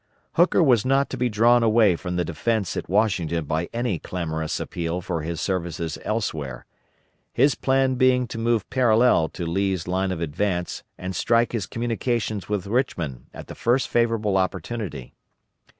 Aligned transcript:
Hooker 0.31 0.63
was 0.63 0.83
not 0.83 1.11
to 1.11 1.15
be 1.17 1.29
drawn 1.29 1.61
away 1.61 1.95
from 1.95 2.15
the 2.15 2.25
defence 2.25 2.75
at 2.75 2.89
Washington 2.89 3.45
by 3.45 3.69
any 3.71 3.99
clamorous 3.99 4.59
appeal 4.59 4.99
for 4.99 5.21
his 5.21 5.39
services 5.39 5.99
elsewhere; 6.03 6.65
his 7.33 7.53
plan 7.53 7.93
being 7.93 8.25
to 8.29 8.39
move 8.39 8.67
parallel 8.71 9.29
to 9.29 9.45
Lee's 9.45 9.87
line 9.87 10.11
of 10.11 10.19
advance 10.19 10.81
and 10.97 11.15
strike 11.15 11.51
his 11.51 11.67
communications 11.67 12.49
with 12.49 12.65
Richmond 12.65 13.27
at 13.31 13.45
the 13.45 13.53
first 13.53 13.89
favorable 13.89 14.37
opportunity. 14.37 15.13